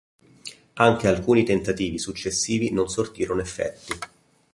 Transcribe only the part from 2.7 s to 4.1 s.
non sortirono effetti.